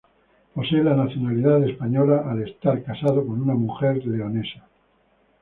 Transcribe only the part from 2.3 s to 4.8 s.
estar casado con una mujer leonesa.